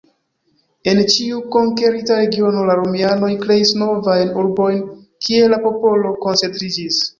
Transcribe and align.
En 0.91 1.01
ĉiu 1.15 1.41
konkerita 1.55 2.17
regiono 2.21 2.63
la 2.71 2.79
romianoj 2.81 3.31
kreis 3.45 3.75
novajn 3.83 4.35
urbojn, 4.47 4.83
kie 5.29 5.47
la 5.55 5.63
popolo 5.69 6.17
koncentriĝis. 6.27 7.03